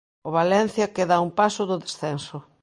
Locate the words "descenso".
1.83-2.37